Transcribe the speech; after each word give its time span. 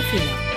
Josefina. 0.00 0.49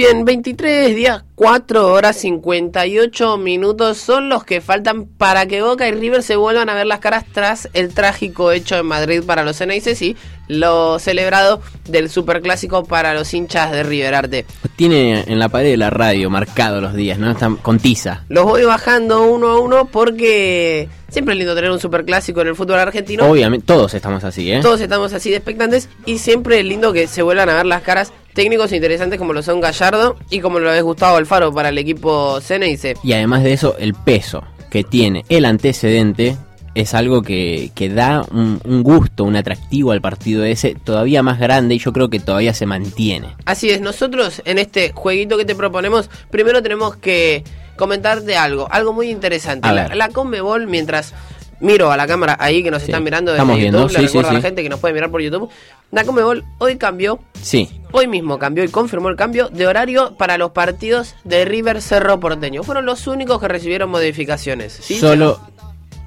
Bien, 0.00 0.24
23 0.24 0.96
días, 0.96 1.24
4 1.34 1.92
horas 1.92 2.16
58 2.16 3.36
minutos 3.36 3.98
son 3.98 4.30
los 4.30 4.44
que 4.44 4.62
faltan 4.62 5.04
para 5.04 5.44
que 5.44 5.60
Boca 5.60 5.86
y 5.86 5.92
River 5.92 6.22
se 6.22 6.36
vuelvan 6.36 6.70
a 6.70 6.74
ver 6.74 6.86
las 6.86 7.00
caras 7.00 7.26
tras 7.30 7.68
el 7.74 7.92
trágico 7.92 8.50
hecho 8.50 8.78
en 8.78 8.86
Madrid 8.86 9.22
para 9.22 9.44
los 9.44 9.58
Ceneices 9.58 10.00
y 10.00 10.16
lo 10.48 10.98
celebrado 10.98 11.60
del 11.86 12.08
superclásico 12.08 12.82
para 12.84 13.12
los 13.12 13.34
hinchas 13.34 13.72
de 13.72 13.82
River 13.82 14.14
Arte. 14.14 14.46
Tiene 14.76 15.24
en 15.26 15.38
la 15.38 15.50
pared 15.50 15.72
de 15.72 15.76
la 15.76 15.90
radio 15.90 16.30
marcado 16.30 16.80
los 16.80 16.94
días, 16.94 17.18
¿no? 17.18 17.30
Están 17.30 17.56
con 17.56 17.78
tiza. 17.78 18.24
Los 18.30 18.46
voy 18.46 18.64
bajando 18.64 19.24
uno 19.24 19.48
a 19.48 19.60
uno 19.60 19.84
porque 19.84 20.88
siempre 21.10 21.34
es 21.34 21.38
lindo 21.38 21.54
tener 21.54 21.70
un 21.70 21.78
superclásico 21.78 22.40
en 22.40 22.48
el 22.48 22.56
fútbol 22.56 22.78
argentino. 22.78 23.30
Obviamente, 23.30 23.66
todos 23.66 23.92
estamos 23.92 24.24
así, 24.24 24.50
¿eh? 24.50 24.60
Todos 24.62 24.80
estamos 24.80 25.12
así 25.12 25.28
de 25.28 25.36
expectantes 25.36 25.90
y 26.06 26.16
siempre 26.16 26.58
es 26.58 26.64
lindo 26.64 26.94
que 26.94 27.06
se 27.06 27.20
vuelvan 27.20 27.50
a 27.50 27.54
ver 27.54 27.66
las 27.66 27.82
caras 27.82 28.14
técnicos 28.34 28.72
interesantes 28.72 29.18
como 29.18 29.32
lo 29.32 29.42
son 29.42 29.60
Gallardo 29.60 30.16
y 30.30 30.40
como 30.40 30.58
lo 30.58 30.72
es 30.72 30.82
Gustavo 30.82 31.16
Alfaro 31.16 31.52
para 31.52 31.70
el 31.70 31.78
equipo 31.78 32.40
Ceneice. 32.40 32.94
Y 33.02 33.12
además 33.12 33.42
de 33.42 33.52
eso, 33.52 33.76
el 33.78 33.94
peso 33.94 34.42
que 34.70 34.84
tiene 34.84 35.24
el 35.28 35.44
antecedente 35.44 36.36
es 36.76 36.94
algo 36.94 37.22
que, 37.22 37.72
que 37.74 37.88
da 37.88 38.22
un, 38.30 38.60
un 38.64 38.82
gusto, 38.84 39.24
un 39.24 39.34
atractivo 39.34 39.90
al 39.90 40.00
partido 40.00 40.44
ese 40.44 40.76
todavía 40.76 41.22
más 41.22 41.40
grande 41.40 41.74
y 41.74 41.78
yo 41.78 41.92
creo 41.92 42.08
que 42.08 42.20
todavía 42.20 42.54
se 42.54 42.64
mantiene. 42.66 43.34
Así 43.44 43.70
es, 43.70 43.80
nosotros 43.80 44.40
en 44.44 44.58
este 44.58 44.92
jueguito 44.94 45.36
que 45.36 45.44
te 45.44 45.56
proponemos, 45.56 46.08
primero 46.30 46.62
tenemos 46.62 46.94
que 46.96 47.42
comentarte 47.76 48.36
algo, 48.36 48.68
algo 48.70 48.92
muy 48.92 49.10
interesante. 49.10 49.70
La, 49.72 49.94
la 49.96 50.08
Conmebol, 50.10 50.68
mientras 50.68 51.12
miro 51.58 51.90
a 51.90 51.96
la 51.96 52.06
cámara 52.06 52.36
ahí 52.38 52.62
que 52.62 52.70
nos 52.70 52.82
Sí, 52.82 52.90
están 52.90 53.02
mirando 53.02 53.32
desde 53.32 53.42
estamos 53.42 53.58
YouTube, 53.58 53.70
viendo, 53.72 53.88
le 53.88 53.94
sí, 53.94 54.00
sí, 54.00 54.06
recuerdo 54.06 54.30
a 54.30 54.32
la 54.34 54.38
sí. 54.40 54.46
gente 54.46 54.62
que 54.62 54.68
nos 54.68 54.78
puede 54.80 54.94
mirar 54.94 55.10
por 55.10 55.20
YouTube. 55.20 55.50
La 55.90 56.04
Conmebol 56.04 56.44
hoy 56.58 56.76
cambió, 56.76 57.18
Sí, 57.42 57.68
hoy 57.92 58.06
mismo 58.06 58.38
cambió 58.38 58.64
y 58.64 58.68
confirmó 58.68 59.08
el 59.08 59.16
cambio 59.16 59.48
de 59.48 59.66
horario 59.66 60.16
para 60.16 60.38
los 60.38 60.50
partidos 60.50 61.14
de 61.24 61.44
River 61.44 61.82
Cerro 61.82 62.18
Porteño. 62.20 62.62
Fueron 62.62 62.86
los 62.86 63.06
únicos 63.06 63.40
que 63.40 63.48
recibieron 63.48 63.90
modificaciones. 63.90 64.72
¿sí? 64.80 64.98
solo 64.98 65.40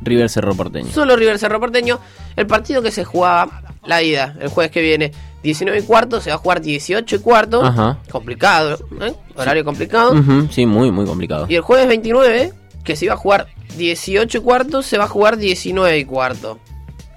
River 0.02 0.30
Cerro 0.30 0.54
Porteño. 0.56 0.92
Solo 0.92 1.16
River 1.16 1.40
Cerro 1.40 1.60
Porteño. 1.60 2.00
El 2.36 2.48
partido 2.48 2.82
que 2.82 2.92
se 2.92 3.04
jugaba, 3.06 3.64
la 3.86 4.02
ida, 4.02 4.36
el 4.40 4.50
jueves 4.50 4.72
que 4.72 4.82
viene, 4.82 5.12
19 5.44 5.80
y 5.80 5.84
cuarto, 5.84 6.22
se 6.22 6.30
va 6.30 6.36
a 6.36 6.40
jugar 6.40 6.62
18 6.62 7.16
y 7.16 7.20
cuarto. 7.20 7.64
Ajá. 7.64 8.00
Complicado, 8.12 8.80
¿eh? 9.02 9.14
Horario 9.36 9.66
complicado. 9.66 10.14
Ujú, 10.14 10.48
sí, 10.52 10.66
muy, 10.66 10.92
muy 10.92 11.06
complicado. 11.06 11.46
Y 11.50 11.56
el 11.56 11.62
jueves 11.62 11.88
29, 11.88 12.54
que 12.84 12.96
se 12.96 13.06
iba 13.06 13.14
a 13.14 13.18
jugar 13.18 13.48
18 13.78 14.38
y 14.38 14.42
cuarto, 14.42 14.82
se 14.82 14.98
va 14.98 15.06
a 15.06 15.10
jugar 15.10 15.38
19 15.38 15.98
y 15.98 16.06
cuarto. 16.06 16.60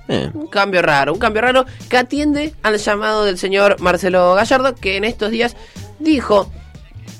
Eh, 0.08 0.30
Un 0.34 0.46
cambio 0.46 0.82
raro, 0.82 1.12
un 1.12 1.18
cambio 1.18 1.42
raro 1.42 1.66
que 1.88 1.96
atiende 1.96 2.54
al 2.62 2.78
llamado 2.78 3.24
del 3.24 3.38
señor 3.38 3.80
Marcelo 3.80 4.34
Gallardo, 4.34 4.74
que 4.74 4.96
en 4.96 5.04
estos 5.04 5.30
días 5.30 5.56
dijo 5.98 6.50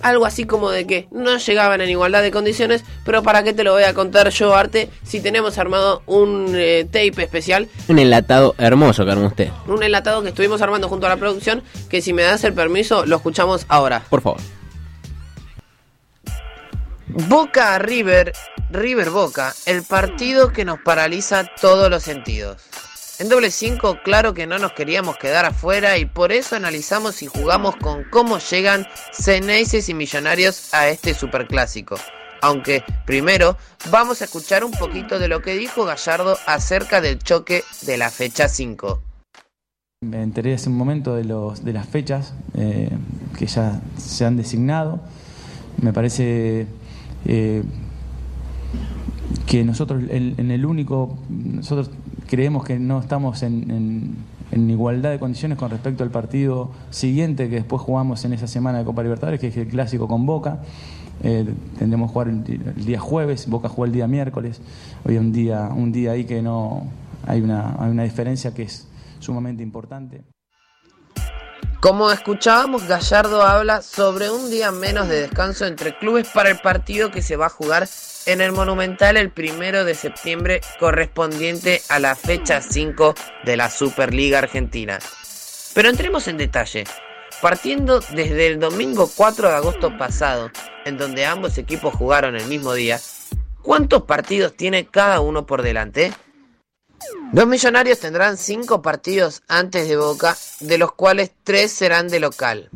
algo 0.03 0.27
así 0.27 0.45
como 0.45 0.71
de 0.71 0.87
que 0.87 1.09
no 1.11 1.37
llegaban 1.39 1.81
en 1.81 1.89
igualdad 1.89 2.23
de 2.23 2.31
condiciones, 2.31 2.85
pero 3.05 3.23
para 3.23 3.43
qué 3.43 3.53
te 3.55 3.65
lo 3.65 3.73
voy 3.73 3.83
a 3.85 3.95
contar 3.95 4.29
yo, 4.29 4.55
Arte, 4.55 4.91
si 5.03 5.21
tenemos 5.21 5.59
armado 5.59 6.03
un 6.07 6.53
eh, 6.55 6.85
tape 6.85 7.23
especial, 7.25 7.67
un 7.89 7.99
enlatado 7.99 8.55
hermoso 8.59 9.05
que 9.05 9.11
armó 9.11 9.27
usted. 9.27 9.51
un 9.67 9.83
enlatado 9.83 10.23
que 10.23 10.29
estuvimos 10.29 10.61
armando 10.63 10.89
junto 10.89 11.07
a 11.07 11.09
la 11.09 11.17
producción, 11.17 11.63
que 11.89 12.03
si 12.03 12.13
me 12.13 12.23
das 12.23 12.45
el 12.45 12.53
permiso 12.53 13.05
lo 13.07 13.17
escuchamos 13.17 13.65
ahora. 13.69 14.03
Por 14.11 14.21
favor. 14.21 14.41
Boca 17.09 17.79
River, 17.79 18.33
River 18.71 19.11
Boca, 19.11 19.55
el 19.65 19.83
partido 19.83 20.53
que 20.53 20.65
nos 20.65 20.79
paraliza 20.81 21.49
todos 21.61 21.89
los 21.89 22.03
sentidos. 22.03 22.63
En 23.19 23.31
doble 23.31 23.51
5, 23.51 24.01
claro 24.05 24.35
que 24.35 24.47
no 24.47 24.59
nos 24.59 24.73
queríamos 24.73 25.17
quedar 25.17 25.47
afuera 25.47 25.97
y 25.97 26.05
por 26.05 26.33
eso 26.33 26.55
analizamos 26.55 27.23
y 27.23 27.27
jugamos 27.27 27.75
con 27.77 28.05
cómo 28.11 28.39
llegan 28.39 28.87
Ceneices 29.11 29.89
y 29.89 29.95
Millonarios 29.95 30.75
a 30.75 30.89
este 30.89 31.15
superclásico. 31.15 31.97
Aunque 32.43 32.85
primero 33.07 33.57
vamos 33.91 34.21
a 34.21 34.27
escuchar 34.27 34.65
un 34.65 34.73
poquito 34.73 35.19
de 35.19 35.29
lo 35.29 35.41
que 35.41 35.55
dijo 35.57 35.87
Gallardo 35.87 36.37
acerca 36.47 37.01
del 37.01 37.19
choque 37.19 37.65
de 37.87 37.97
la 37.97 38.11
fecha 38.11 38.49
5. 38.51 39.01
Me 40.03 40.23
enteré 40.23 40.53
hace 40.53 40.69
un 40.69 40.77
momento 40.77 41.15
de, 41.15 41.25
los, 41.25 41.65
de 41.65 41.73
las 41.73 41.89
fechas 41.89 42.35
eh, 42.55 42.91
que 43.39 43.47
ya 43.47 43.81
se 43.97 44.27
han 44.27 44.37
designado. 44.37 45.01
Me 45.81 45.95
parece 45.95 46.67
eh, 47.25 47.63
que 49.47 49.65
nosotros 49.65 50.03
en, 50.11 50.35
en 50.37 50.51
el 50.51 50.67
único, 50.67 51.19
nosotros 51.31 51.91
creemos 52.29 52.65
que 52.65 52.79
no 52.79 53.01
estamos 53.01 53.43
en, 53.43 54.17
igualdad 54.53 55.11
de 55.11 55.19
condiciones 55.19 55.59
con 55.59 55.71
respecto 55.71 56.03
al 56.03 56.11
partido 56.11 56.71
siguiente 56.91 57.49
que 57.49 57.57
después 57.57 57.83
jugamos 57.83 58.25
en 58.25 58.33
esa 58.33 58.47
semana 58.47 58.79
de 58.79 58.85
Copa 58.85 59.03
Libertadores, 59.03 59.41
que 59.41 59.49
es 59.49 59.57
el 59.57 59.69
clásico 59.69 60.09
con 60.09 60.27
Boca. 60.27 60.61
Eh, 61.23 61.47
tendremos 61.79 62.11
que 62.11 62.13
jugar 62.13 62.29
el 62.29 62.85
día 62.85 63.01
jueves, 63.01 63.49
Boca 63.49 63.69
jugó 63.69 63.87
el 63.87 63.93
día 63.93 64.07
miércoles. 64.07 64.61
Hoy 65.05 65.17
un 65.19 65.33
día, 65.33 65.71
un 65.75 65.93
día 65.93 66.13
ahí 66.13 66.25
que 66.25 66.43
no 66.43 66.87
hay 67.27 67.41
una, 67.41 67.77
hay 67.79 67.91
una 67.91 68.05
diferencia 68.05 68.53
que 68.55 68.63
es 68.63 68.87
sumamente 69.19 69.63
importante. 69.63 70.25
Como 71.81 72.11
escuchábamos, 72.11 72.89
Gallardo 72.89 73.43
habla 73.43 73.83
sobre 73.83 74.31
un 74.31 74.51
día 74.51 74.73
menos 74.73 75.09
de 75.09 75.23
descanso 75.23 75.67
entre 75.67 75.97
clubes 75.99 76.29
para 76.33 76.51
el 76.51 76.59
partido 76.59 77.11
que 77.11 77.23
se 77.23 77.37
va 77.37 77.47
a 77.47 77.51
jugar 77.51 77.87
en 78.27 78.41
el 78.41 78.53
Monumental 78.53 79.17
el 79.17 79.31
primero 79.31 79.85
de 79.85 79.95
septiembre 79.95 80.61
correspondiente 80.79 81.81
a 81.89 81.99
la 81.99 82.15
fecha 82.15 82.61
5 82.61 83.15
de 83.45 83.57
la 83.57 83.71
Superliga 83.71 84.39
Argentina. 84.39 84.99
Pero 85.75 85.89
entremos 85.89 86.29
en 86.29 86.37
detalle. 86.37 86.85
Partiendo 87.41 88.01
desde 88.01 88.47
el 88.47 88.59
domingo 88.59 89.11
4 89.15 89.49
de 89.49 89.55
agosto 89.55 89.97
pasado, 89.97 90.51
en 90.85 90.97
donde 90.97 91.27
ambos 91.27 91.59
equipos 91.59 91.95
jugaron 91.95 92.35
el 92.35 92.47
mismo 92.47 92.73
día, 92.73 93.01
¿cuántos 93.63 94.03
partidos 94.03 94.57
tiene 94.57 94.87
cada 94.87 95.21
uno 95.21 95.47
por 95.47 95.63
delante? 95.63 96.13
Los 97.33 97.47
millonarios 97.47 98.01
tendrán 98.01 98.39
cinco 98.39 98.81
partidos 98.83 99.43
antes 99.49 99.89
de 99.89 99.97
Boca, 99.97 100.37
de 100.61 100.79
los 100.79 100.93
cuales 100.93 101.31
tres 101.45 101.73
serán 101.73 102.09
de 102.09 102.21
local. 102.21 102.71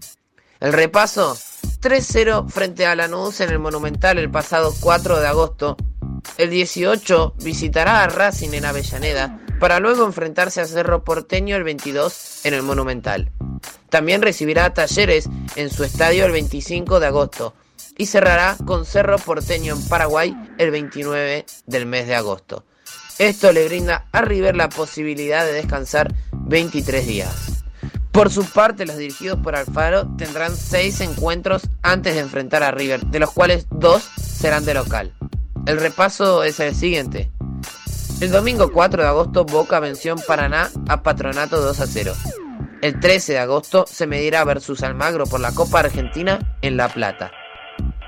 El 0.60 0.74
repaso, 0.74 1.38
3-0 1.80 2.48
frente 2.50 2.84
a 2.86 2.94
Lanús 2.94 3.40
en 3.40 3.50
el 3.50 3.58
Monumental 3.58 4.18
el 4.18 4.30
pasado 4.30 4.74
4 4.80 5.18
de 5.18 5.26
agosto. 5.26 5.76
El 6.36 6.50
18 6.50 7.34
visitará 7.42 8.02
a 8.02 8.08
Racing 8.08 8.52
en 8.52 8.66
Avellaneda, 8.66 9.40
para 9.58 9.80
luego 9.80 10.04
enfrentarse 10.04 10.60
a 10.60 10.66
Cerro 10.66 11.04
Porteño 11.04 11.56
el 11.56 11.64
22 11.64 12.44
en 12.44 12.54
el 12.54 12.62
Monumental. 12.62 13.32
También 13.88 14.20
recibirá 14.20 14.66
a 14.66 14.74
Talleres 14.74 15.28
en 15.56 15.70
su 15.70 15.84
estadio 15.84 16.26
el 16.26 16.32
25 16.32 17.00
de 17.00 17.06
agosto 17.06 17.54
y 17.96 18.06
cerrará 18.06 18.56
con 18.66 18.84
Cerro 18.84 19.18
Porteño 19.18 19.74
en 19.74 19.88
Paraguay 19.88 20.36
el 20.58 20.70
29 20.70 21.46
del 21.66 21.86
mes 21.86 22.06
de 22.06 22.14
agosto. 22.14 22.64
Esto 23.18 23.52
le 23.52 23.66
brinda 23.66 24.06
a 24.12 24.22
River 24.22 24.56
la 24.56 24.68
posibilidad 24.68 25.44
de 25.44 25.52
descansar 25.52 26.12
23 26.32 27.06
días. 27.06 27.59
Por 28.12 28.30
su 28.30 28.44
parte, 28.44 28.86
los 28.86 28.96
dirigidos 28.96 29.38
por 29.38 29.54
Alfaro 29.54 30.08
tendrán 30.16 30.56
6 30.56 31.00
encuentros 31.00 31.62
antes 31.82 32.14
de 32.14 32.20
enfrentar 32.20 32.62
a 32.62 32.72
River, 32.72 33.06
de 33.06 33.20
los 33.20 33.30
cuales 33.30 33.66
2 33.70 34.02
serán 34.20 34.64
de 34.64 34.74
local. 34.74 35.12
El 35.66 35.78
repaso 35.78 36.42
es 36.42 36.58
el 36.58 36.74
siguiente. 36.74 37.30
El 38.20 38.32
domingo 38.32 38.72
4 38.72 39.02
de 39.02 39.08
agosto 39.08 39.44
Boca 39.44 39.78
venció 39.78 40.12
en 40.12 40.18
Paraná 40.26 40.70
a 40.88 41.02
Patronato 41.02 41.60
2 41.60 41.80
a 41.80 41.86
0. 41.86 42.12
El 42.82 42.98
13 42.98 43.34
de 43.34 43.38
agosto 43.38 43.84
se 43.86 44.06
medirá 44.06 44.42
versus 44.44 44.82
Almagro 44.82 45.26
por 45.26 45.40
la 45.40 45.52
Copa 45.52 45.80
Argentina 45.80 46.58
en 46.62 46.76
La 46.76 46.88
Plata. 46.88 47.30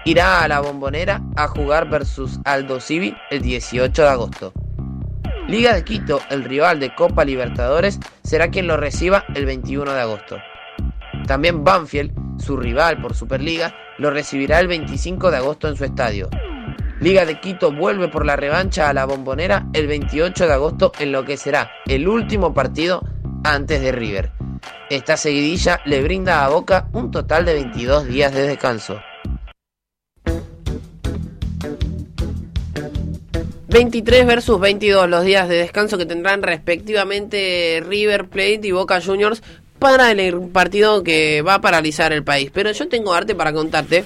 Irá 0.04 0.42
a 0.42 0.48
la 0.48 0.60
Bombonera 0.60 1.22
a 1.36 1.46
jugar 1.46 1.88
versus 1.88 2.40
Aldo 2.44 2.80
Civi 2.80 3.14
el 3.30 3.42
18 3.42 4.02
de 4.02 4.08
agosto. 4.08 4.52
Liga 5.48 5.74
de 5.74 5.84
Quito, 5.84 6.20
el 6.30 6.44
rival 6.44 6.78
de 6.80 6.94
Copa 6.94 7.24
Libertadores, 7.24 7.98
será 8.22 8.48
quien 8.48 8.66
lo 8.66 8.76
reciba 8.76 9.24
el 9.34 9.44
21 9.44 9.92
de 9.92 10.00
agosto. 10.00 10.38
También 11.26 11.64
Banfield, 11.64 12.12
su 12.40 12.56
rival 12.56 13.00
por 13.00 13.14
Superliga, 13.14 13.74
lo 13.98 14.10
recibirá 14.10 14.60
el 14.60 14.68
25 14.68 15.30
de 15.30 15.36
agosto 15.36 15.68
en 15.68 15.76
su 15.76 15.84
estadio. 15.84 16.30
Liga 17.00 17.24
de 17.24 17.40
Quito 17.40 17.72
vuelve 17.72 18.08
por 18.08 18.24
la 18.24 18.36
revancha 18.36 18.88
a 18.88 18.94
la 18.94 19.04
Bombonera 19.04 19.66
el 19.72 19.88
28 19.88 20.46
de 20.46 20.52
agosto 20.52 20.92
en 21.00 21.10
lo 21.10 21.24
que 21.24 21.36
será 21.36 21.70
el 21.86 22.06
último 22.06 22.54
partido 22.54 23.02
antes 23.42 23.80
de 23.80 23.90
River. 23.90 24.30
Esta 24.88 25.16
seguidilla 25.16 25.80
le 25.84 26.02
brinda 26.02 26.44
a 26.44 26.48
Boca 26.48 26.88
un 26.92 27.10
total 27.10 27.44
de 27.44 27.54
22 27.54 28.06
días 28.06 28.32
de 28.32 28.46
descanso. 28.46 29.00
23 33.72 34.26
versus 34.26 34.60
22 34.60 35.08
los 35.08 35.24
días 35.24 35.48
de 35.48 35.56
descanso 35.56 35.96
que 35.96 36.04
tendrán 36.04 36.42
respectivamente 36.42 37.82
River 37.88 38.28
Plate 38.28 38.60
y 38.64 38.70
Boca 38.70 39.00
Juniors 39.00 39.42
para 39.78 40.10
el 40.10 40.38
partido 40.50 41.02
que 41.02 41.40
va 41.40 41.54
a 41.54 41.60
paralizar 41.62 42.12
el 42.12 42.22
país. 42.22 42.50
Pero 42.52 42.70
yo 42.72 42.86
tengo 42.88 43.14
arte 43.14 43.34
para 43.34 43.54
contarte, 43.54 44.04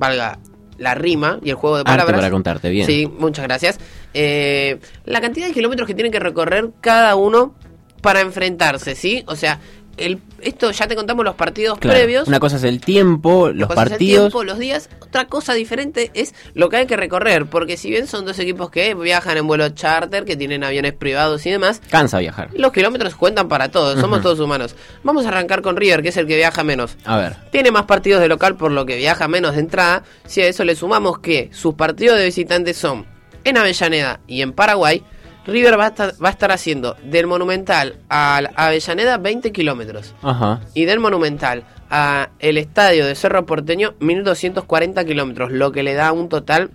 valga 0.00 0.40
la 0.78 0.96
rima 0.96 1.38
y 1.44 1.50
el 1.50 1.54
juego 1.54 1.76
de 1.76 1.82
Arte 1.82 1.92
palabras. 1.92 2.16
para 2.16 2.30
contarte, 2.32 2.70
bien. 2.70 2.84
Sí, 2.84 3.06
muchas 3.06 3.44
gracias. 3.44 3.78
Eh, 4.14 4.80
la 5.04 5.20
cantidad 5.20 5.46
de 5.46 5.52
kilómetros 5.52 5.86
que 5.86 5.94
tienen 5.94 6.10
que 6.10 6.18
recorrer 6.18 6.70
cada 6.80 7.14
uno 7.14 7.54
para 8.00 8.20
enfrentarse, 8.20 8.96
¿sí? 8.96 9.22
O 9.28 9.36
sea, 9.36 9.60
el, 9.96 10.20
esto 10.40 10.70
ya 10.70 10.88
te 10.88 10.96
contamos 10.96 11.24
los 11.24 11.34
partidos 11.34 11.78
Claro, 11.78 11.96
previos. 11.98 12.26
Una 12.28 12.40
cosa 12.40 12.56
es 12.56 12.64
el 12.64 12.80
tiempo, 12.80 13.48
los 13.50 13.68
es 13.68 13.70
el 13.70 13.74
partidos. 13.76 13.98
tiempo, 14.24 14.44
los 14.44 14.58
días. 14.58 14.88
Otra 15.00 15.26
cosa 15.26 15.52
diferente 15.54 16.10
es 16.14 16.34
lo 16.54 16.68
que 16.68 16.76
hay 16.76 16.86
que 16.86 16.96
recorrer, 16.96 17.46
porque 17.46 17.76
si 17.76 17.90
bien 17.90 18.06
son 18.06 18.24
dos 18.24 18.38
equipos 18.38 18.70
que 18.70 18.94
viajan 18.94 19.36
en 19.36 19.46
vuelo 19.46 19.68
charter, 19.70 20.24
que 20.24 20.36
tienen 20.36 20.64
aviones 20.64 20.94
privados 20.94 21.44
y 21.46 21.50
demás, 21.50 21.80
Cansa 21.90 22.18
viajar. 22.18 22.48
los 22.54 22.72
kilómetros 22.72 23.14
cuentan 23.14 23.48
para 23.48 23.70
todos, 23.70 24.00
somos 24.00 24.22
todos 24.22 24.40
humanos. 24.40 24.74
Vamos 25.02 25.24
a 25.26 25.28
arrancar 25.28 25.62
con 25.62 25.76
River, 25.76 26.02
que 26.02 26.08
es 26.08 26.16
el 26.16 26.26
que 26.26 26.36
viaja 26.36 26.64
menos. 26.64 26.96
A 27.04 27.16
ver. 27.18 27.36
Tiene 27.50 27.70
más 27.70 27.84
partidos 27.84 28.20
de 28.20 28.28
local 28.28 28.56
por 28.56 28.70
lo 28.72 28.86
que 28.86 28.96
viaja 28.96 29.28
menos 29.28 29.54
de 29.54 29.60
entrada. 29.60 30.02
Si 30.26 30.40
a 30.40 30.46
eso 30.48 30.64
le 30.64 30.74
sumamos 30.74 31.18
que 31.18 31.50
sus 31.52 31.74
partidos 31.74 32.18
de 32.18 32.24
visitantes 32.24 32.76
son 32.76 33.06
en 33.44 33.58
Avellaneda 33.58 34.20
y 34.26 34.40
en 34.42 34.52
Paraguay, 34.52 35.02
River 35.46 35.78
va 35.78 35.86
a 35.86 35.88
estar, 35.88 36.12
va 36.22 36.28
a 36.28 36.32
estar 36.32 36.52
haciendo 36.52 36.96
del 37.02 37.26
Monumental 37.26 37.96
a 38.08 38.40
la 38.42 38.52
Avellaneda 38.54 39.18
20 39.18 39.52
kilómetros. 39.52 40.14
Ajá. 40.22 40.60
Y 40.74 40.84
del 40.84 41.00
Monumental 41.00 41.64
a 41.90 42.30
el 42.38 42.58
estadio 42.58 43.06
de 43.06 43.14
Cerro 43.14 43.44
Porteño 43.44 43.94
1240 44.00 45.04
kilómetros, 45.04 45.52
lo 45.52 45.72
que 45.72 45.82
le 45.82 45.94
da 45.94 46.12
un 46.12 46.28
total 46.28 46.70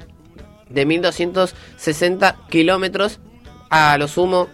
de 0.69 0.85
1260 0.85 2.35
kilómetros. 2.49 3.19
A 3.69 3.97
lo 3.97 4.07
sumo, 4.07 4.47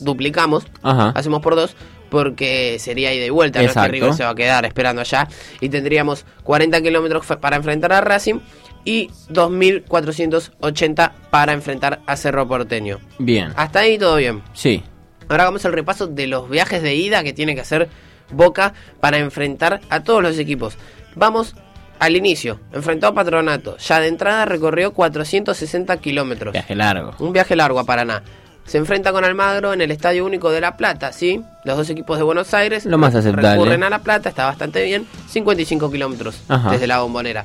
duplicamos, 0.00 0.64
Aja. 0.82 1.12
hacemos 1.14 1.42
por 1.42 1.56
dos 1.56 1.76
porque 2.10 2.78
sería 2.78 3.12
ida 3.12 3.26
y 3.26 3.30
vuelta, 3.30 3.58
no 3.58 3.64
es 3.64 3.68
que 3.68 3.78
Exacto. 3.78 3.92
River 3.92 4.14
se 4.14 4.24
va 4.24 4.30
a 4.30 4.34
quedar 4.34 4.64
esperando 4.64 5.00
allá 5.00 5.28
y 5.60 5.68
tendríamos 5.68 6.24
40 6.44 6.80
kilómetros 6.82 7.26
para 7.40 7.56
enfrentar 7.56 7.92
a 7.92 8.00
Racing 8.00 8.40
y 8.84 9.08
2.480 9.30 11.12
para 11.30 11.52
enfrentar 11.52 12.00
a 12.06 12.16
Cerro 12.16 12.46
Porteño. 12.46 13.00
Bien. 13.18 13.52
Hasta 13.56 13.80
ahí 13.80 13.98
todo 13.98 14.16
bien. 14.16 14.42
Sí. 14.54 14.82
Ahora 15.28 15.44
vamos 15.44 15.64
al 15.64 15.72
repaso 15.72 16.06
de 16.06 16.28
los 16.28 16.48
viajes 16.48 16.82
de 16.82 16.94
ida 16.94 17.24
que 17.24 17.32
tiene 17.32 17.54
que 17.54 17.62
hacer 17.62 17.88
Boca 18.30 18.74
para 19.00 19.18
enfrentar 19.18 19.80
a 19.88 20.02
todos 20.02 20.22
los 20.22 20.38
equipos. 20.38 20.76
Vamos 21.14 21.54
al 21.98 22.16
inicio, 22.16 22.60
enfrentó 22.72 23.06
a 23.06 23.14
Patronato, 23.14 23.76
ya 23.78 24.00
de 24.00 24.08
entrada 24.08 24.44
recorrió 24.44 24.92
460 24.92 25.96
kilómetros. 25.98 26.52
Viaje 26.52 26.74
largo. 26.74 27.14
Un 27.18 27.32
viaje 27.32 27.56
largo 27.56 27.78
a 27.78 27.84
Paraná. 27.84 28.22
Se 28.66 28.78
enfrenta 28.78 29.12
con 29.12 29.24
Almagro 29.24 29.72
en 29.72 29.80
el 29.80 29.90
Estadio 29.90 30.24
Único 30.24 30.50
de 30.50 30.60
La 30.60 30.76
Plata, 30.76 31.12
¿sí? 31.12 31.42
Los 31.64 31.76
dos 31.76 31.90
equipos 31.90 32.18
de 32.18 32.24
Buenos 32.24 32.52
Aires 32.52 32.84
Lo 32.84 32.98
más 32.98 33.14
aceptable. 33.14 33.50
recurren 33.52 33.82
a 33.84 33.90
La 33.90 34.00
Plata, 34.00 34.28
está 34.28 34.46
bastante 34.46 34.82
bien. 34.84 35.06
55 35.28 35.90
kilómetros 35.90 36.42
desde 36.70 36.86
la 36.86 37.00
bombonera. 37.00 37.44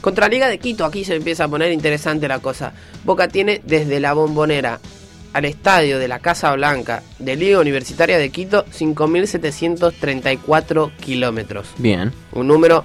Contra 0.00 0.28
Liga 0.28 0.48
de 0.48 0.58
Quito, 0.58 0.84
aquí 0.84 1.04
se 1.04 1.14
empieza 1.14 1.44
a 1.44 1.48
poner 1.48 1.72
interesante 1.72 2.28
la 2.28 2.40
cosa. 2.40 2.72
Boca 3.04 3.28
tiene 3.28 3.60
desde 3.64 4.00
la 4.00 4.12
bombonera 4.12 4.80
al 5.32 5.44
estadio 5.44 5.98
de 5.98 6.08
la 6.08 6.18
Casa 6.18 6.52
Blanca 6.54 7.02
de 7.18 7.36
Liga 7.36 7.60
Universitaria 7.60 8.18
de 8.18 8.30
Quito 8.30 8.64
5.734 8.66 10.92
kilómetros. 10.96 11.68
Bien. 11.78 12.12
Un 12.32 12.46
número 12.46 12.84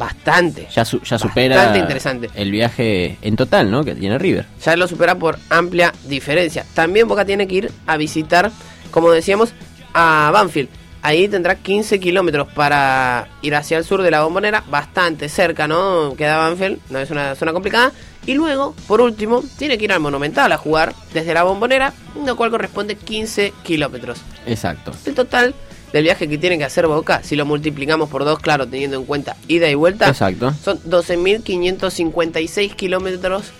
bastante. 0.00 0.66
Ya, 0.74 0.84
su- 0.84 1.00
ya 1.02 1.18
supera 1.18 1.54
Bastante 1.56 1.78
interesante. 1.80 2.30
el 2.34 2.50
viaje 2.50 3.18
en 3.22 3.36
total, 3.36 3.70
¿no? 3.70 3.84
Que 3.84 3.94
tiene 3.94 4.18
River. 4.18 4.46
ya 4.64 4.74
lo 4.76 4.88
supera 4.88 5.14
por 5.14 5.38
amplia 5.50 5.92
diferencia. 6.06 6.64
También 6.74 7.06
Boca 7.06 7.24
tiene 7.24 7.46
que 7.46 7.54
ir 7.54 7.72
a 7.86 7.96
visitar, 7.98 8.50
como 8.90 9.10
decíamos, 9.12 9.52
a 9.94 10.30
Banfield. 10.32 10.68
Ahí 11.02 11.28
tendrá 11.28 11.54
15 11.54 11.98
kilómetros 12.00 12.48
para 12.52 13.28
ir 13.40 13.54
hacia 13.54 13.78
el 13.78 13.84
sur 13.84 14.02
de 14.02 14.10
la 14.10 14.22
bombonera, 14.22 14.62
bastante 14.70 15.28
cerca, 15.30 15.66
¿no? 15.66 16.14
Queda 16.16 16.36
Banfield, 16.36 16.78
no 16.90 16.98
es 16.98 17.10
una 17.10 17.34
zona 17.36 17.52
complicada. 17.52 17.92
Y 18.26 18.34
luego, 18.34 18.74
por 18.86 19.00
último, 19.00 19.42
tiene 19.58 19.78
que 19.78 19.84
ir 19.84 19.92
al 19.92 20.00
Monumental 20.00 20.52
a 20.52 20.58
jugar 20.58 20.94
desde 21.14 21.32
la 21.32 21.42
bombonera, 21.42 21.94
lo 22.26 22.36
cual 22.36 22.50
corresponde 22.50 22.96
15 22.96 23.54
kilómetros. 23.62 24.18
Exacto. 24.46 24.92
El 25.06 25.14
total 25.14 25.54
del 25.92 26.04
viaje 26.04 26.28
que 26.28 26.38
tiene 26.38 26.56
que 26.58 26.64
hacer 26.64 26.86
Boca, 26.86 27.22
si 27.22 27.34
lo 27.36 27.44
multiplicamos 27.46 28.08
por 28.08 28.24
dos, 28.24 28.38
claro, 28.38 28.66
teniendo 28.66 28.96
en 28.96 29.04
cuenta 29.04 29.36
ida 29.48 29.68
y 29.68 29.74
vuelta, 29.74 30.08
Exacto. 30.08 30.54
son 30.62 30.78
12.556 30.84 32.74
kilómetros. 32.76 33.50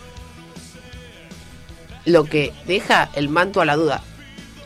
Lo 2.06 2.24
que 2.24 2.52
deja 2.66 3.10
el 3.14 3.28
manto 3.28 3.60
a 3.60 3.64
la 3.64 3.76
duda. 3.76 4.02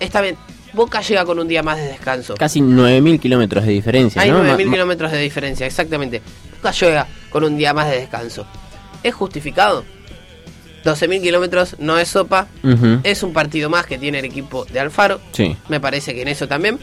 Está 0.00 0.20
bien, 0.20 0.36
Boca 0.72 1.00
llega 1.02 1.24
con 1.24 1.38
un 1.38 1.48
día 1.48 1.62
más 1.62 1.78
de 1.78 1.84
descanso. 1.86 2.34
Casi 2.34 2.60
9.000 2.60 3.18
kilómetros 3.20 3.64
de 3.64 3.72
diferencia, 3.72 4.22
Hay 4.22 4.30
¿no? 4.30 4.42
9.000 4.42 4.46
Ma- 4.46 4.52
ma- 4.64 4.72
kilómetros 4.72 5.12
de 5.12 5.18
diferencia, 5.18 5.66
exactamente. 5.66 6.22
Boca 6.56 6.70
llega 6.72 7.06
con 7.30 7.44
un 7.44 7.56
día 7.56 7.72
más 7.74 7.88
de 7.90 7.96
descanso. 8.00 8.46
¿Es 9.02 9.14
justificado? 9.14 9.84
12.000 10.84 11.22
kilómetros 11.22 11.76
no 11.78 11.98
es 11.98 12.08
sopa. 12.08 12.46
Es 13.04 13.22
un 13.22 13.32
partido 13.32 13.70
más 13.70 13.86
que 13.86 13.98
tiene 13.98 14.18
el 14.18 14.26
equipo 14.26 14.64
de 14.66 14.80
Alfaro. 14.80 15.20
Sí. 15.32 15.56
Me 15.68 15.80
parece 15.80 16.14
que 16.14 16.22
en 16.22 16.28
eso 16.28 16.46
también. 16.46 16.78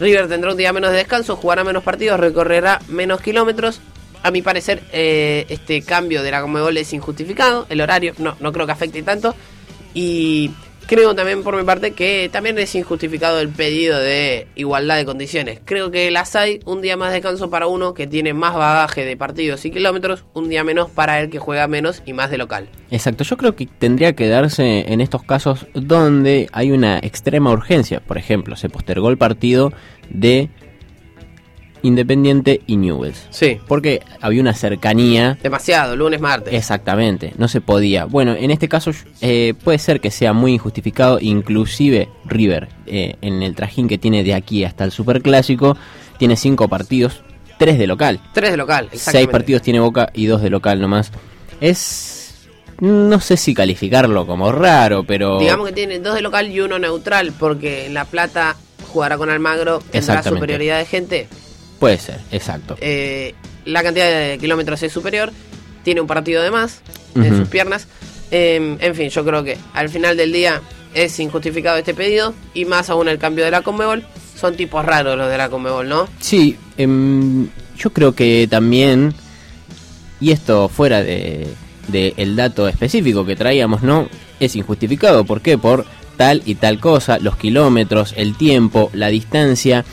River 0.00 0.28
tendrá 0.28 0.50
un 0.50 0.56
día 0.56 0.72
menos 0.72 0.90
de 0.90 0.96
descanso, 0.96 1.36
jugará 1.36 1.62
menos 1.62 1.84
partidos, 1.84 2.18
recorrerá 2.18 2.80
menos 2.88 3.20
kilómetros. 3.20 3.80
A 4.22 4.30
mi 4.30 4.42
parecer, 4.42 4.82
eh, 4.92 5.46
este 5.48 5.82
cambio 5.82 6.22
de 6.22 6.30
la 6.30 6.40
Comebol 6.40 6.76
es 6.78 6.92
injustificado. 6.92 7.66
El 7.68 7.80
horario 7.80 8.14
no, 8.18 8.36
no 8.40 8.52
creo 8.52 8.66
que 8.66 8.72
afecte 8.72 9.02
tanto. 9.02 9.34
Y 9.94 10.50
creo 10.90 11.14
también 11.14 11.44
por 11.44 11.56
mi 11.56 11.62
parte 11.62 11.92
que 11.92 12.28
también 12.32 12.58
es 12.58 12.74
injustificado 12.74 13.38
el 13.38 13.48
pedido 13.48 13.96
de 14.00 14.48
igualdad 14.56 14.96
de 14.96 15.04
condiciones. 15.04 15.60
Creo 15.64 15.92
que 15.92 16.10
las 16.10 16.34
hay 16.34 16.58
un 16.64 16.82
día 16.82 16.96
más 16.96 17.10
de 17.10 17.20
descanso 17.20 17.48
para 17.48 17.68
uno 17.68 17.94
que 17.94 18.08
tiene 18.08 18.34
más 18.34 18.54
bagaje 18.54 19.04
de 19.04 19.16
partidos 19.16 19.64
y 19.64 19.70
kilómetros, 19.70 20.24
un 20.34 20.48
día 20.48 20.64
menos 20.64 20.90
para 20.90 21.20
el 21.20 21.30
que 21.30 21.38
juega 21.38 21.68
menos 21.68 22.02
y 22.06 22.12
más 22.12 22.28
de 22.32 22.38
local. 22.38 22.68
Exacto, 22.90 23.22
yo 23.22 23.36
creo 23.36 23.54
que 23.54 23.66
tendría 23.66 24.14
que 24.14 24.26
darse 24.26 24.92
en 24.92 25.00
estos 25.00 25.22
casos 25.22 25.68
donde 25.74 26.48
hay 26.50 26.72
una 26.72 26.98
extrema 26.98 27.52
urgencia. 27.52 28.00
Por 28.00 28.18
ejemplo, 28.18 28.56
se 28.56 28.68
postergó 28.68 29.10
el 29.10 29.16
partido 29.16 29.72
de 30.08 30.50
Independiente 31.82 32.60
y 32.66 32.76
Newells. 32.76 33.26
Sí, 33.30 33.58
Porque 33.66 34.02
había 34.20 34.40
una 34.40 34.54
cercanía. 34.54 35.38
demasiado, 35.42 35.96
lunes, 35.96 36.20
martes. 36.20 36.52
Exactamente, 36.54 37.32
no 37.38 37.48
se 37.48 37.60
podía. 37.60 38.04
Bueno, 38.04 38.34
en 38.34 38.50
este 38.50 38.68
caso 38.68 38.90
eh, 39.20 39.54
puede 39.64 39.78
ser 39.78 40.00
que 40.00 40.10
sea 40.10 40.32
muy 40.32 40.52
injustificado, 40.54 41.18
inclusive 41.20 42.08
River, 42.24 42.68
eh, 42.86 43.16
en 43.22 43.42
el 43.42 43.54
trajín 43.54 43.88
que 43.88 43.98
tiene 43.98 44.22
de 44.24 44.34
aquí 44.34 44.64
hasta 44.64 44.84
el 44.84 44.90
Superclásico, 44.90 45.76
tiene 46.18 46.36
cinco 46.36 46.68
partidos, 46.68 47.22
tres 47.58 47.78
de 47.78 47.86
local. 47.86 48.20
Tres 48.32 48.50
de 48.50 48.56
local, 48.56 48.86
Seis 48.90 49.00
exactamente. 49.02 49.32
partidos 49.32 49.62
tiene 49.62 49.80
Boca 49.80 50.10
y 50.14 50.26
dos 50.26 50.42
de 50.42 50.50
local 50.50 50.80
nomás. 50.80 51.10
Es... 51.60 52.16
No 52.80 53.20
sé 53.20 53.36
si 53.36 53.52
calificarlo 53.52 54.26
como 54.26 54.50
raro, 54.52 55.04
pero... 55.04 55.38
Digamos 55.38 55.66
que 55.68 55.74
tiene 55.74 55.98
dos 55.98 56.14
de 56.14 56.22
local 56.22 56.50
y 56.50 56.60
uno 56.60 56.78
neutral, 56.78 57.32
porque 57.38 57.88
La 57.90 58.06
Plata 58.06 58.56
jugará 58.90 59.18
con 59.18 59.28
Almagro, 59.28 59.80
tendrá 59.90 60.22
superioridad 60.22 60.78
de 60.78 60.86
gente. 60.86 61.28
Puede 61.80 61.98
ser, 61.98 62.20
exacto. 62.30 62.76
Eh, 62.80 63.34
la 63.64 63.82
cantidad 63.82 64.06
de 64.06 64.38
kilómetros 64.38 64.82
es 64.82 64.92
superior, 64.92 65.32
tiene 65.82 66.02
un 66.02 66.06
partido 66.06 66.42
de 66.42 66.50
más 66.50 66.82
en 67.14 67.36
sus 67.36 67.48
piernas. 67.48 67.88
Eh, 68.30 68.76
en 68.78 68.94
fin, 68.94 69.08
yo 69.08 69.24
creo 69.24 69.42
que 69.42 69.56
al 69.72 69.88
final 69.88 70.16
del 70.16 70.30
día 70.32 70.60
es 70.94 71.18
injustificado 71.18 71.78
este 71.78 71.94
pedido 71.94 72.34
y 72.54 72.66
más 72.66 72.90
aún 72.90 73.08
el 73.08 73.18
cambio 73.18 73.44
de 73.44 73.50
la 73.50 73.62
Conmebol. 73.62 74.04
Son 74.38 74.56
tipos 74.56 74.84
raros 74.84 75.16
los 75.16 75.30
de 75.30 75.38
la 75.38 75.48
Conmebol, 75.48 75.88
¿no? 75.88 76.06
Sí, 76.20 76.56
em, 76.76 77.48
yo 77.76 77.90
creo 77.92 78.14
que 78.14 78.46
también, 78.48 79.14
y 80.20 80.32
esto 80.32 80.68
fuera 80.68 81.02
de, 81.02 81.48
de 81.88 82.12
el 82.18 82.36
dato 82.36 82.68
específico 82.68 83.24
que 83.24 83.36
traíamos, 83.36 83.82
¿no? 83.82 84.08
Es 84.38 84.54
injustificado. 84.54 85.24
¿Por 85.24 85.40
qué? 85.40 85.56
Por 85.56 85.86
tal 86.16 86.42
y 86.44 86.56
tal 86.56 86.78
cosa, 86.78 87.18
los 87.18 87.36
kilómetros, 87.36 88.12
el 88.16 88.36
tiempo, 88.36 88.90
la 88.92 89.08
distancia. 89.08 89.84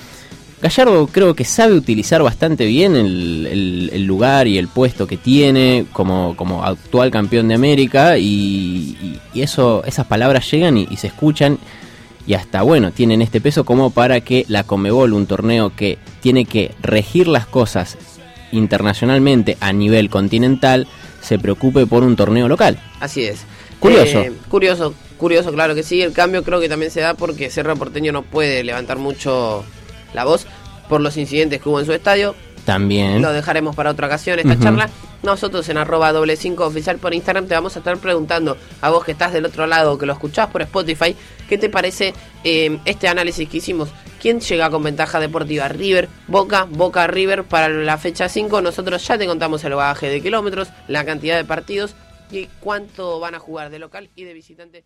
Gallardo 0.62 1.06
creo 1.08 1.36
que 1.36 1.46
sabe 1.46 1.74
utilizar 1.76 2.24
bastante 2.24 2.66
bien 2.66 2.96
el, 2.96 3.48
el- 3.52 3.90
el 3.94 4.04
lugar 4.06 4.48
y 4.48 4.58
el 4.58 4.68
puesto 4.68 5.06
que 5.06 5.16
tiene 5.18 5.86
como, 5.94 6.36
como 6.36 6.64
actual 6.64 7.12
campeón 7.12 7.48
de 7.48 7.54
América 7.54 8.18
y, 8.18 9.20
eso, 9.36 9.84
esas 9.86 10.08
palabras 10.08 10.50
llegan 10.52 10.78
y, 10.78 10.88
y 10.90 10.98
se 10.98 11.08
escuchan 11.08 11.60
y 12.26 12.34
hasta 12.34 12.64
bueno, 12.64 12.92
tienen 12.92 13.22
este 13.22 13.40
peso 13.40 13.64
como 13.66 13.92
para 13.92 14.20
que 14.22 14.46
la 14.48 14.64
Comebol, 14.64 15.14
un 15.14 15.28
torneo 15.28 15.74
que 15.76 15.98
tiene 16.22 16.46
que 16.46 16.74
regir 16.82 17.28
las 17.28 17.46
cosas 17.46 17.96
internacionalmente 18.52 19.58
a 19.62 19.72
nivel 19.74 20.10
continental, 20.10 20.88
se 21.22 21.38
preocupe 21.40 21.86
por 21.86 22.04
un 22.04 22.16
torneo 22.16 22.48
local. 22.48 22.80
Así 23.00 23.24
es. 23.24 23.42
Curioso. 23.80 24.22
Eh, 24.22 24.32
curioso, 24.50 24.94
curioso, 25.18 25.54
claro 25.54 25.76
que 25.76 25.84
sí. 25.84 26.02
El 26.02 26.14
cambio 26.14 26.44
creo 26.44 26.60
que 26.60 26.68
también 26.68 26.92
se 26.92 27.00
da 27.02 27.14
porque 27.14 27.50
Cerro 27.50 27.76
Porteño 27.76 28.12
no 28.12 28.24
puede 28.24 28.64
levantar 28.64 28.98
mucho 28.98 29.64
la 30.14 30.26
voz 30.26 30.46
por 30.90 31.02
los 31.02 31.18
incidentes 31.18 31.62
que 31.62 31.70
hubo 31.70 31.80
en 31.80 31.86
su 31.86 31.94
estadio. 31.94 32.36
También. 32.66 33.22
Lo 33.22 33.32
dejaremos 33.32 33.76
para 33.76 33.92
otra 33.92 34.08
ocasión 34.08 34.40
esta 34.40 34.60
charla. 34.60 34.90
Nosotros 35.24 35.68
en 35.70 35.78
arroba 35.78 36.12
doble 36.12 36.36
5 36.36 36.66
oficial 36.66 36.98
por 36.98 37.14
Instagram 37.14 37.48
te 37.48 37.56
vamos 37.56 37.76
a 37.76 37.80
estar 37.80 37.98
preguntando 37.98 38.58
a 38.82 38.90
vos 38.90 39.04
que 39.04 39.14
estás 39.14 39.34
del 39.34 39.46
otro 39.46 39.68
lado, 39.68 39.98
que 39.98 40.06
lo 40.06 40.14
escuchás 40.14 40.48
por 40.48 40.62
Spotify, 40.62 41.16
¿qué 41.50 41.58
te 41.58 41.70
parece 41.70 42.14
eh, 42.44 42.78
este 42.86 43.08
análisis 43.08 43.48
que 43.50 43.58
hicimos? 43.58 43.90
¿Quién 44.22 44.42
llega 44.42 44.70
con 44.70 44.84
ventaja 44.84 45.20
deportiva? 45.20 45.68
River, 45.70 46.10
Boca, 46.28 46.68
Boca 46.70 47.08
River 47.08 47.46
para 47.46 47.70
la 47.70 47.98
fecha 47.98 48.30
5. 48.30 48.62
Nosotros 48.62 49.08
ya 49.08 49.18
te 49.18 49.28
contamos 49.28 49.64
el 49.64 49.74
bagaje 49.74 50.10
de 50.10 50.22
kilómetros, 50.22 50.68
la 50.88 51.06
cantidad 51.06 51.38
de 51.38 51.46
partidos 51.46 51.96
y 52.32 52.48
cuánto 52.60 53.20
van 53.20 53.36
a 53.36 53.40
jugar 53.40 53.70
de 53.70 53.80
local 53.80 54.10
y 54.16 54.24
de 54.24 54.34
visitante. 54.34 54.84